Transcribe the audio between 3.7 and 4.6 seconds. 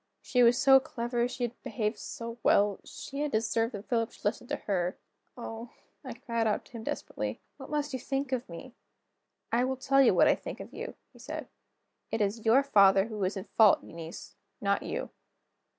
that Philip should listen to